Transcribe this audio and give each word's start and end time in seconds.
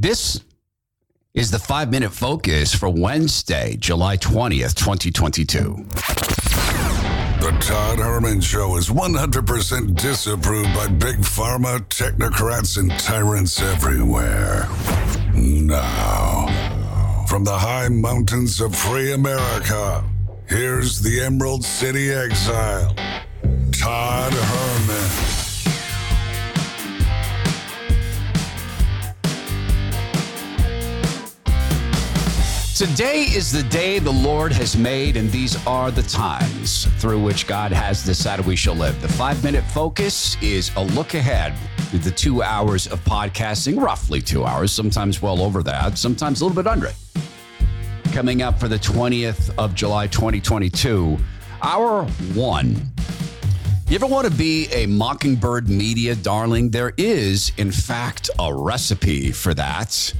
This 0.00 0.44
is 1.34 1.50
the 1.50 1.58
five 1.58 1.90
minute 1.90 2.12
focus 2.12 2.72
for 2.72 2.88
Wednesday, 2.88 3.74
July 3.80 4.16
20th, 4.16 4.76
2022. 4.76 5.86
The 7.40 7.58
Todd 7.60 7.98
Herman 7.98 8.40
Show 8.40 8.76
is 8.76 8.90
100% 8.90 9.96
disapproved 9.96 10.72
by 10.72 10.86
big 10.86 11.16
pharma, 11.16 11.80
technocrats, 11.88 12.78
and 12.78 12.92
tyrants 13.00 13.60
everywhere. 13.60 14.68
Now, 15.34 16.46
from 17.26 17.42
the 17.42 17.58
high 17.58 17.88
mountains 17.88 18.60
of 18.60 18.76
free 18.76 19.14
America, 19.14 20.04
here's 20.46 21.00
the 21.00 21.22
Emerald 21.22 21.64
City 21.64 22.12
Exile, 22.12 22.94
Todd 23.72 24.32
Herman. 24.32 25.27
Today 32.78 33.22
is 33.22 33.50
the 33.50 33.64
day 33.64 33.98
the 33.98 34.12
Lord 34.12 34.52
has 34.52 34.76
made, 34.76 35.16
and 35.16 35.28
these 35.32 35.56
are 35.66 35.90
the 35.90 36.04
times 36.04 36.84
through 37.00 37.20
which 37.20 37.48
God 37.48 37.72
has 37.72 38.04
decided 38.04 38.46
we 38.46 38.54
shall 38.54 38.76
live. 38.76 39.02
The 39.02 39.08
five 39.08 39.42
minute 39.42 39.64
focus 39.64 40.40
is 40.40 40.70
a 40.76 40.84
look 40.84 41.14
ahead 41.14 41.54
the 41.90 42.12
two 42.12 42.40
hours 42.40 42.86
of 42.86 43.04
podcasting, 43.04 43.82
roughly 43.82 44.22
two 44.22 44.44
hours, 44.44 44.70
sometimes 44.70 45.20
well 45.20 45.42
over 45.42 45.64
that, 45.64 45.98
sometimes 45.98 46.40
a 46.40 46.44
little 46.44 46.54
bit 46.54 46.68
under 46.68 46.86
it. 46.86 46.94
Coming 48.12 48.42
up 48.42 48.60
for 48.60 48.68
the 48.68 48.78
20th 48.78 49.52
of 49.58 49.74
July, 49.74 50.06
2022, 50.06 51.18
hour 51.62 52.04
one. 52.34 52.76
You 53.88 53.96
ever 53.96 54.06
want 54.06 54.28
to 54.28 54.32
be 54.32 54.68
a 54.68 54.86
Mockingbird 54.86 55.68
media 55.68 56.14
darling? 56.14 56.70
There 56.70 56.92
is, 56.96 57.50
in 57.56 57.72
fact, 57.72 58.30
a 58.38 58.54
recipe 58.54 59.32
for 59.32 59.52
that. 59.54 60.14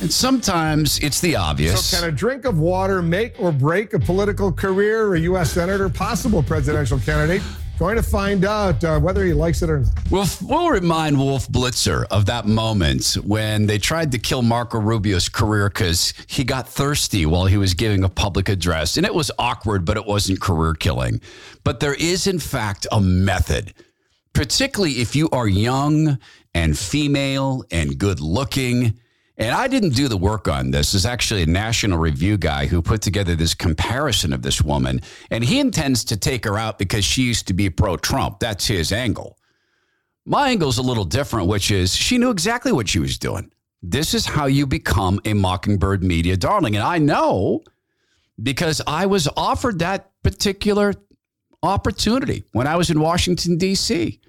And 0.00 0.10
sometimes 0.10 0.98
it's 1.00 1.20
the 1.20 1.36
obvious. 1.36 1.90
So, 1.90 1.98
can 1.98 2.08
a 2.08 2.12
drink 2.12 2.46
of 2.46 2.58
water 2.58 3.02
make 3.02 3.38
or 3.38 3.52
break 3.52 3.92
a 3.92 3.98
political 3.98 4.50
career? 4.50 5.14
A 5.14 5.20
U.S. 5.20 5.52
senator, 5.52 5.90
possible 5.90 6.42
presidential 6.42 6.98
candidate, 6.98 7.42
going 7.78 7.96
to 7.96 8.02
find 8.02 8.46
out 8.46 8.82
uh, 8.82 8.98
whether 8.98 9.24
he 9.26 9.34
likes 9.34 9.60
it 9.60 9.68
or 9.68 9.80
not. 9.80 9.92
We'll, 10.10 10.26
we'll 10.42 10.70
remind 10.70 11.18
Wolf 11.18 11.48
Blitzer 11.48 12.06
of 12.10 12.24
that 12.26 12.46
moment 12.46 13.12
when 13.24 13.66
they 13.66 13.76
tried 13.76 14.12
to 14.12 14.18
kill 14.18 14.40
Marco 14.40 14.78
Rubio's 14.78 15.28
career 15.28 15.68
because 15.68 16.14
he 16.26 16.44
got 16.44 16.66
thirsty 16.66 17.26
while 17.26 17.44
he 17.44 17.58
was 17.58 17.74
giving 17.74 18.02
a 18.02 18.08
public 18.08 18.48
address. 18.48 18.96
And 18.96 19.04
it 19.04 19.14
was 19.14 19.30
awkward, 19.38 19.84
but 19.84 19.98
it 19.98 20.06
wasn't 20.06 20.40
career 20.40 20.72
killing. 20.72 21.20
But 21.62 21.80
there 21.80 21.94
is, 21.94 22.26
in 22.26 22.38
fact, 22.38 22.86
a 22.90 23.02
method, 23.02 23.74
particularly 24.32 24.94
if 25.00 25.14
you 25.14 25.28
are 25.30 25.46
young 25.46 26.18
and 26.54 26.78
female 26.78 27.64
and 27.70 27.98
good 27.98 28.20
looking 28.20 28.98
and 29.40 29.54
I 29.54 29.68
didn't 29.68 29.94
do 29.94 30.06
the 30.06 30.18
work 30.18 30.48
on 30.48 30.70
this. 30.70 30.92
There's 30.92 31.06
actually 31.06 31.42
a 31.42 31.46
National 31.46 31.98
Review 31.98 32.36
guy 32.36 32.66
who 32.66 32.82
put 32.82 33.00
together 33.00 33.34
this 33.34 33.54
comparison 33.54 34.34
of 34.34 34.42
this 34.42 34.60
woman, 34.60 35.00
and 35.30 35.42
he 35.42 35.60
intends 35.60 36.04
to 36.04 36.16
take 36.16 36.44
her 36.44 36.58
out 36.58 36.78
because 36.78 37.06
she 37.06 37.22
used 37.22 37.46
to 37.48 37.54
be 37.54 37.70
pro 37.70 37.96
Trump. 37.96 38.38
That's 38.38 38.66
his 38.66 38.92
angle. 38.92 39.38
My 40.26 40.50
angle's 40.50 40.76
a 40.76 40.82
little 40.82 41.06
different, 41.06 41.48
which 41.48 41.70
is 41.70 41.96
she 41.96 42.18
knew 42.18 42.30
exactly 42.30 42.70
what 42.70 42.86
she 42.86 42.98
was 42.98 43.18
doing. 43.18 43.50
This 43.82 44.12
is 44.12 44.26
how 44.26 44.44
you 44.44 44.66
become 44.66 45.20
a 45.24 45.32
Mockingbird 45.32 46.04
media 46.04 46.36
darling. 46.36 46.76
And 46.76 46.84
I 46.84 46.98
know 46.98 47.62
because 48.42 48.82
I 48.86 49.06
was 49.06 49.26
offered 49.38 49.78
that 49.78 50.10
particular 50.22 50.92
opportunity 51.62 52.44
when 52.52 52.66
I 52.66 52.76
was 52.76 52.90
in 52.90 53.00
Washington, 53.00 53.56
D.C. 53.56 54.20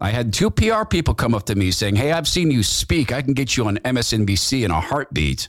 I 0.00 0.10
had 0.10 0.32
two 0.32 0.50
PR 0.50 0.84
people 0.84 1.14
come 1.14 1.34
up 1.34 1.44
to 1.46 1.54
me 1.54 1.70
saying, 1.70 1.96
Hey, 1.96 2.12
I've 2.12 2.28
seen 2.28 2.50
you 2.50 2.62
speak. 2.62 3.12
I 3.12 3.20
can 3.20 3.34
get 3.34 3.56
you 3.56 3.66
on 3.66 3.76
MSNBC 3.78 4.64
in 4.64 4.70
a 4.70 4.80
heartbeat, 4.80 5.48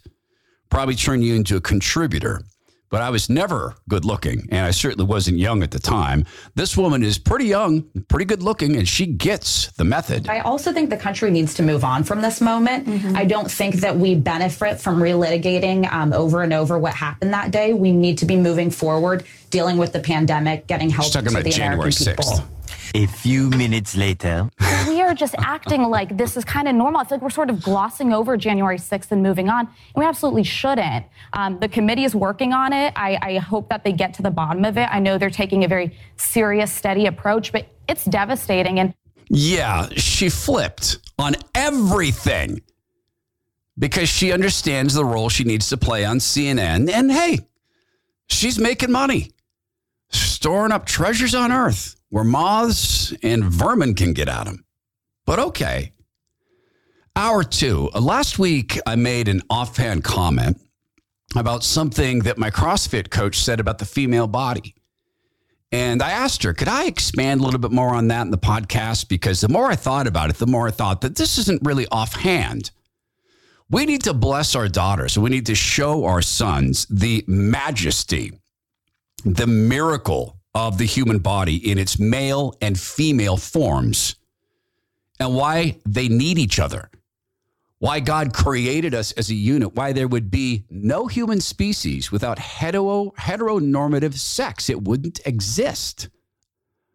probably 0.69 0.95
turn 0.95 1.21
you 1.21 1.35
into 1.35 1.55
a 1.55 1.61
contributor. 1.61 2.41
But 2.89 3.01
I 3.01 3.09
was 3.09 3.29
never 3.29 3.77
good 3.87 4.03
looking, 4.03 4.49
and 4.51 4.65
I 4.65 4.71
certainly 4.71 5.05
wasn't 5.05 5.37
young 5.37 5.63
at 5.63 5.71
the 5.71 5.79
time. 5.79 6.25
This 6.55 6.75
woman 6.75 7.03
is 7.03 7.17
pretty 7.17 7.45
young, 7.45 7.83
pretty 8.09 8.25
good 8.25 8.43
looking, 8.43 8.75
and 8.75 8.85
she 8.85 9.05
gets 9.05 9.71
the 9.77 9.85
method. 9.85 10.27
I 10.27 10.39
also 10.39 10.73
think 10.73 10.89
the 10.89 10.97
country 10.97 11.31
needs 11.31 11.53
to 11.53 11.63
move 11.63 11.85
on 11.85 12.03
from 12.03 12.19
this 12.19 12.41
moment. 12.41 12.87
Mm-hmm. 12.87 13.15
I 13.15 13.23
don't 13.23 13.49
think 13.49 13.75
that 13.75 13.95
we 13.95 14.15
benefit 14.15 14.81
from 14.81 14.99
relitigating 14.99 15.89
um, 15.89 16.11
over 16.11 16.41
and 16.41 16.51
over 16.51 16.77
what 16.77 16.93
happened 16.93 17.33
that 17.33 17.51
day. 17.51 17.71
We 17.71 17.93
need 17.93 18.17
to 18.17 18.25
be 18.25 18.35
moving 18.35 18.69
forward, 18.69 19.23
dealing 19.51 19.77
with 19.77 19.93
the 19.93 20.01
pandemic, 20.01 20.67
getting 20.67 20.89
help 20.89 21.13
to 21.13 21.21
the 21.21 21.29
January 21.49 21.75
American 21.75 21.91
6th. 21.91 22.17
people. 22.17 22.60
A 22.93 23.05
few 23.05 23.49
minutes 23.49 23.95
later. 23.95 24.49
We 24.87 24.99
are 24.99 25.13
just 25.13 25.35
acting 25.37 25.83
like 25.83 26.17
this 26.17 26.35
is 26.35 26.43
kind 26.43 26.67
of 26.67 26.75
normal. 26.75 27.01
It's 27.01 27.11
like 27.11 27.21
we're 27.21 27.29
sort 27.29 27.49
of 27.51 27.61
glossing 27.61 28.13
over 28.13 28.35
January 28.35 28.77
6th 28.77 29.11
and 29.11 29.21
moving 29.21 29.47
on. 29.47 29.67
And 29.67 29.95
we 29.95 30.05
absolutely 30.05 30.43
shouldn't. 30.43 31.05
Um, 31.33 31.59
the 31.59 31.69
committee 31.69 32.03
is 32.03 32.15
working 32.15 32.51
on 32.51 32.73
it. 32.73 32.91
I, 32.95 33.17
I 33.21 33.37
hope 33.37 33.69
that 33.69 33.83
they 33.83 33.91
get 33.91 34.13
to 34.15 34.23
the 34.23 34.31
bottom 34.31 34.65
of 34.65 34.77
it. 34.77 34.89
I 34.91 34.99
know 34.99 35.17
they're 35.17 35.29
taking 35.29 35.63
a 35.63 35.67
very 35.67 35.95
serious, 36.17 36.73
steady 36.73 37.05
approach, 37.05 37.51
but 37.51 37.67
it's 37.87 38.05
devastating. 38.05 38.79
And 38.79 38.93
yeah, 39.29 39.87
she 39.95 40.29
flipped 40.29 40.97
on 41.19 41.35
everything 41.53 42.61
because 43.77 44.09
she 44.09 44.31
understands 44.31 44.93
the 44.93 45.05
role 45.05 45.29
she 45.29 45.43
needs 45.43 45.69
to 45.69 45.77
play 45.77 46.05
on 46.05 46.17
CNN. 46.17 46.89
And 46.89 47.11
hey, 47.11 47.39
she's 48.27 48.57
making 48.59 48.91
money, 48.91 49.31
storing 50.09 50.71
up 50.71 50.85
treasures 50.85 51.35
on 51.35 51.51
earth 51.51 52.00
where 52.11 52.25
moths 52.25 53.13
and 53.23 53.43
vermin 53.43 53.95
can 53.95 54.13
get 54.13 54.27
at 54.27 54.43
them. 54.43 54.63
But 55.25 55.39
okay. 55.39 55.93
Hour 57.15 57.43
two. 57.43 57.89
Uh, 57.93 58.01
last 58.01 58.37
week, 58.37 58.77
I 58.85 58.95
made 58.95 59.27
an 59.27 59.41
offhand 59.49 60.03
comment 60.03 60.61
about 61.35 61.63
something 61.63 62.19
that 62.19 62.37
my 62.37 62.51
CrossFit 62.51 63.09
coach 63.09 63.39
said 63.39 63.59
about 63.59 63.79
the 63.79 63.85
female 63.85 64.27
body. 64.27 64.75
And 65.71 66.01
I 66.03 66.11
asked 66.11 66.43
her, 66.43 66.53
could 66.53 66.67
I 66.67 66.85
expand 66.85 67.39
a 67.39 67.45
little 67.45 67.59
bit 67.59 67.71
more 67.71 67.95
on 67.95 68.09
that 68.09 68.23
in 68.23 68.31
the 68.31 68.37
podcast? 68.37 69.07
Because 69.07 69.39
the 69.39 69.47
more 69.47 69.67
I 69.67 69.75
thought 69.77 70.05
about 70.05 70.29
it, 70.29 70.35
the 70.35 70.47
more 70.47 70.67
I 70.67 70.71
thought 70.71 70.99
that 71.01 71.15
this 71.15 71.37
isn't 71.37 71.65
really 71.65 71.87
offhand. 71.87 72.71
We 73.69 73.85
need 73.85 74.03
to 74.03 74.13
bless 74.13 74.53
our 74.53 74.67
daughters. 74.67 75.17
We 75.17 75.29
need 75.29 75.45
to 75.45 75.55
show 75.55 76.03
our 76.03 76.21
sons 76.21 76.85
the 76.87 77.23
majesty, 77.25 78.33
the 79.23 79.47
miracle 79.47 80.40
of 80.53 80.77
the 80.77 80.85
human 80.85 81.19
body 81.19 81.69
in 81.69 81.77
its 81.77 81.99
male 81.99 82.53
and 82.61 82.79
female 82.79 83.37
forms 83.37 84.15
and 85.19 85.35
why 85.35 85.77
they 85.85 86.09
need 86.09 86.37
each 86.37 86.59
other. 86.59 86.89
Why 87.79 87.99
God 87.99 88.33
created 88.33 88.93
us 88.93 89.11
as 89.13 89.31
a 89.31 89.35
unit, 89.35 89.75
why 89.75 89.91
there 89.91 90.07
would 90.07 90.29
be 90.29 90.65
no 90.69 91.07
human 91.07 91.41
species 91.41 92.11
without 92.11 92.37
hetero, 92.37 93.11
heteronormative 93.17 94.13
sex. 94.13 94.69
It 94.69 94.83
wouldn't 94.83 95.19
exist. 95.25 96.09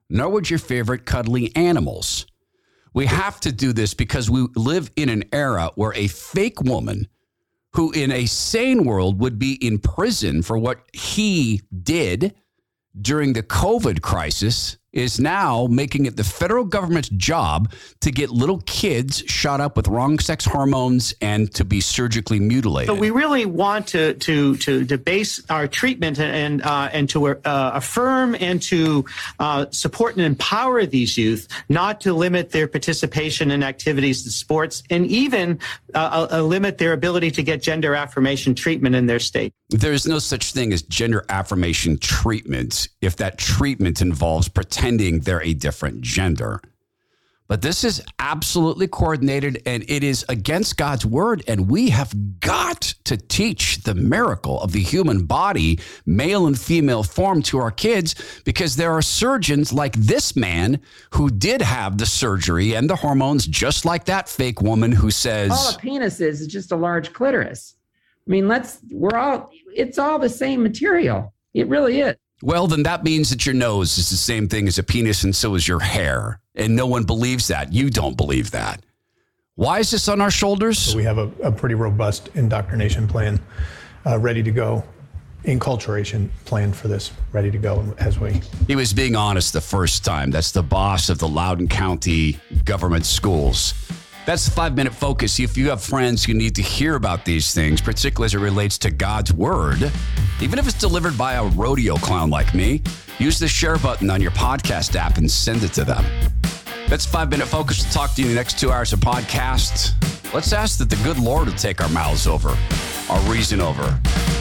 Nor 0.08 0.28
would 0.28 0.48
your 0.48 0.60
favorite 0.60 1.04
cuddly 1.04 1.54
animals. 1.56 2.26
We 2.94 3.06
have 3.06 3.40
to 3.40 3.52
do 3.52 3.72
this 3.72 3.94
because 3.94 4.30
we 4.30 4.46
live 4.54 4.90
in 4.96 5.08
an 5.08 5.24
era 5.32 5.70
where 5.74 5.92
a 5.94 6.06
fake 6.06 6.62
woman 6.62 7.08
who 7.72 7.90
in 7.92 8.10
a 8.10 8.26
sane 8.26 8.84
world 8.84 9.20
would 9.20 9.38
be 9.38 9.54
in 9.54 9.78
prison 9.78 10.42
for 10.42 10.56
what 10.56 10.80
he 10.92 11.62
did 11.82 12.34
during 13.00 13.32
the 13.32 13.42
COVID 13.42 14.00
crisis 14.00 14.78
is 14.96 15.20
now 15.20 15.66
making 15.70 16.06
it 16.06 16.16
the 16.16 16.24
federal 16.24 16.64
government's 16.64 17.10
job 17.10 17.70
to 18.00 18.10
get 18.10 18.30
little 18.30 18.62
kids 18.62 19.22
shot 19.26 19.60
up 19.60 19.76
with 19.76 19.86
wrong 19.88 20.18
sex 20.18 20.46
hormones 20.46 21.14
and 21.20 21.52
to 21.54 21.64
be 21.64 21.80
surgically 21.82 22.40
mutilated. 22.40 22.88
So 22.88 22.98
we 22.98 23.10
really 23.10 23.44
want 23.44 23.88
to 23.88 24.14
to 24.14 24.56
to, 24.56 24.86
to 24.86 24.98
base 24.98 25.44
our 25.50 25.68
treatment 25.68 26.18
and 26.18 26.62
uh, 26.62 26.88
and 26.92 27.08
to 27.10 27.28
uh, 27.28 27.36
affirm 27.44 28.34
and 28.40 28.62
to 28.62 29.04
uh, 29.38 29.66
support 29.70 30.16
and 30.16 30.24
empower 30.24 30.86
these 30.86 31.18
youth, 31.18 31.46
not 31.68 32.00
to 32.00 32.14
limit 32.14 32.50
their 32.50 32.66
participation 32.66 33.50
in 33.50 33.62
activities 33.62 34.24
and 34.24 34.32
sports, 34.32 34.82
and 34.88 35.06
even 35.06 35.58
uh, 35.94 36.26
uh, 36.30 36.40
limit 36.40 36.78
their 36.78 36.94
ability 36.94 37.30
to 37.32 37.42
get 37.42 37.62
gender 37.62 37.94
affirmation 37.94 38.54
treatment 38.54 38.94
in 38.94 39.04
their 39.04 39.18
state. 39.18 39.52
There 39.68 39.92
is 39.92 40.06
no 40.06 40.20
such 40.20 40.52
thing 40.52 40.72
as 40.72 40.82
gender 40.82 41.26
affirmation 41.28 41.98
treatment 41.98 42.88
if 43.02 43.16
that 43.16 43.36
treatment 43.36 44.00
involves 44.00 44.48
pretending 44.86 45.20
they're 45.20 45.42
a 45.42 45.54
different 45.54 46.00
gender. 46.00 46.60
But 47.48 47.62
this 47.62 47.84
is 47.84 48.02
absolutely 48.18 48.88
coordinated 48.88 49.62
and 49.66 49.84
it 49.88 50.02
is 50.02 50.24
against 50.28 50.76
God's 50.76 51.06
word. 51.06 51.44
And 51.46 51.68
we 51.68 51.90
have 51.90 52.40
got 52.40 52.80
to 53.04 53.16
teach 53.16 53.82
the 53.84 53.94
miracle 53.94 54.60
of 54.60 54.72
the 54.72 54.80
human 54.80 55.26
body, 55.26 55.78
male 56.06 56.46
and 56.46 56.58
female 56.58 57.04
form, 57.04 57.42
to 57.42 57.58
our 57.58 57.70
kids 57.70 58.16
because 58.44 58.74
there 58.74 58.92
are 58.92 59.02
surgeons 59.02 59.72
like 59.72 59.94
this 59.94 60.34
man 60.34 60.80
who 61.10 61.30
did 61.30 61.62
have 61.62 61.98
the 61.98 62.06
surgery 62.06 62.74
and 62.74 62.90
the 62.90 62.96
hormones, 62.96 63.46
just 63.46 63.84
like 63.84 64.04
that 64.06 64.28
fake 64.28 64.60
woman 64.60 64.90
who 64.90 65.12
says, 65.12 65.52
All 65.52 65.74
a 65.74 65.78
penis 65.78 66.20
is 66.20 66.40
is 66.40 66.48
just 66.48 66.72
a 66.72 66.76
large 66.76 67.12
clitoris. 67.12 67.76
I 68.26 68.30
mean, 68.30 68.48
let's, 68.48 68.80
we're 68.90 69.16
all, 69.16 69.50
it's 69.72 69.98
all 69.98 70.18
the 70.18 70.28
same 70.28 70.64
material. 70.64 71.32
It 71.54 71.68
really 71.68 72.00
is. 72.00 72.16
Well, 72.42 72.66
then 72.66 72.82
that 72.82 73.02
means 73.02 73.30
that 73.30 73.46
your 73.46 73.54
nose 73.54 73.96
is 73.96 74.10
the 74.10 74.16
same 74.16 74.48
thing 74.48 74.68
as 74.68 74.78
a 74.78 74.82
penis 74.82 75.24
and 75.24 75.34
so 75.34 75.54
is 75.54 75.66
your 75.66 75.80
hair. 75.80 76.40
And 76.54 76.76
no 76.76 76.86
one 76.86 77.04
believes 77.04 77.48
that. 77.48 77.72
You 77.72 77.90
don't 77.90 78.16
believe 78.16 78.50
that. 78.50 78.82
Why 79.54 79.78
is 79.78 79.90
this 79.90 80.06
on 80.08 80.20
our 80.20 80.30
shoulders? 80.30 80.94
We 80.94 81.02
have 81.04 81.16
a, 81.16 81.30
a 81.42 81.50
pretty 81.50 81.74
robust 81.74 82.28
indoctrination 82.34 83.08
plan 83.08 83.40
uh, 84.04 84.18
ready 84.18 84.42
to 84.42 84.50
go, 84.50 84.84
enculturation 85.44 86.28
plan 86.44 86.74
for 86.74 86.88
this 86.88 87.10
ready 87.32 87.50
to 87.50 87.58
go 87.58 87.94
as 87.98 88.18
we. 88.18 88.42
He 88.66 88.76
was 88.76 88.92
being 88.92 89.16
honest 89.16 89.54
the 89.54 89.62
first 89.62 90.04
time. 90.04 90.30
That's 90.30 90.52
the 90.52 90.62
boss 90.62 91.08
of 91.08 91.18
the 91.18 91.28
Loudoun 91.28 91.68
County 91.68 92.38
government 92.64 93.06
schools. 93.06 93.72
That's 94.26 94.44
the 94.44 94.50
five 94.50 94.74
minute 94.74 94.92
focus. 94.92 95.38
If 95.38 95.56
you 95.56 95.70
have 95.70 95.80
friends 95.80 96.24
who 96.24 96.34
need 96.34 96.56
to 96.56 96.62
hear 96.62 96.96
about 96.96 97.24
these 97.24 97.54
things, 97.54 97.80
particularly 97.80 98.26
as 98.26 98.34
it 98.34 98.40
relates 98.40 98.76
to 98.78 98.90
God's 98.90 99.32
word, 99.32 99.92
even 100.40 100.58
if 100.58 100.66
it's 100.66 100.78
delivered 100.78 101.16
by 101.16 101.34
a 101.34 101.44
rodeo 101.50 101.94
clown 101.94 102.28
like 102.28 102.52
me, 102.52 102.82
use 103.20 103.38
the 103.38 103.46
share 103.46 103.78
button 103.78 104.10
on 104.10 104.20
your 104.20 104.32
podcast 104.32 104.96
app 104.96 105.18
and 105.18 105.30
send 105.30 105.62
it 105.62 105.72
to 105.74 105.84
them. 105.84 106.04
That's 106.88 107.06
five 107.06 107.30
minute 107.30 107.46
focus. 107.46 107.84
We'll 107.84 107.92
talk 107.92 108.14
to 108.16 108.22
you 108.22 108.26
in 108.28 108.34
the 108.34 108.40
next 108.40 108.58
two 108.58 108.72
hours 108.72 108.92
of 108.92 108.98
podcast. 108.98 109.94
Let's 110.34 110.52
ask 110.52 110.76
that 110.78 110.90
the 110.90 110.96
good 111.04 111.20
Lord 111.20 111.46
will 111.46 111.54
take 111.54 111.80
our 111.80 111.88
mouths 111.90 112.26
over, 112.26 112.48
our 113.08 113.20
reason 113.30 113.60
over, 113.60 113.84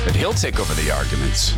that 0.03 0.15
He'll 0.15 0.33
take 0.33 0.59
over 0.59 0.73
the 0.73 0.89
arguments. 0.89 1.55